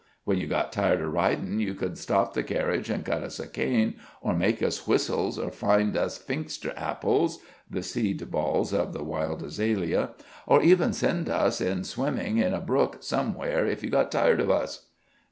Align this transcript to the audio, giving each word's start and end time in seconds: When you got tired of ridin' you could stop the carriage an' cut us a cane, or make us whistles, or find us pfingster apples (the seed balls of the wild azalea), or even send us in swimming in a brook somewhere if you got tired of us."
When 0.23 0.39
you 0.39 0.47
got 0.47 0.71
tired 0.73 0.99
of 0.99 1.13
ridin' 1.13 1.59
you 1.59 1.75
could 1.75 1.95
stop 1.95 2.33
the 2.33 2.41
carriage 2.41 2.89
an' 2.89 3.03
cut 3.03 3.21
us 3.21 3.39
a 3.39 3.45
cane, 3.47 3.97
or 4.19 4.33
make 4.33 4.63
us 4.63 4.87
whistles, 4.87 5.37
or 5.37 5.51
find 5.51 5.95
us 5.95 6.17
pfingster 6.17 6.73
apples 6.75 7.37
(the 7.69 7.83
seed 7.83 8.31
balls 8.31 8.73
of 8.73 8.93
the 8.93 9.03
wild 9.03 9.43
azalea), 9.43 10.13
or 10.47 10.63
even 10.63 10.91
send 10.91 11.29
us 11.29 11.61
in 11.61 11.83
swimming 11.83 12.39
in 12.39 12.51
a 12.55 12.61
brook 12.61 12.97
somewhere 13.03 13.67
if 13.67 13.83
you 13.83 13.91
got 13.91 14.11
tired 14.11 14.39
of 14.39 14.49
us." 14.49 14.87